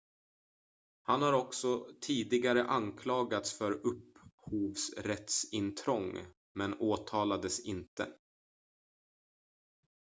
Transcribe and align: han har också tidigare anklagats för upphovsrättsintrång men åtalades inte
han 1.01 1.21
har 1.21 1.33
också 1.33 1.85
tidigare 2.01 2.63
anklagats 2.63 3.57
för 3.57 3.71
upphovsrättsintrång 3.71 6.25
men 6.53 6.73
åtalades 6.79 7.59
inte 7.59 8.07